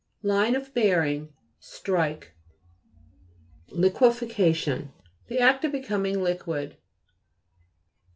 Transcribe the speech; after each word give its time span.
LINE 0.23 0.55
OF 0.55 0.73
BEARING 0.73 1.31
Strike 1.59 2.33
(p. 3.69 3.75
185). 3.75 4.31
LIQUEFA'CTION 4.31 4.91
The 5.27 5.39
act 5.39 5.63
of 5.63 5.71
becoming 5.71 6.23
liquid. 6.23 6.77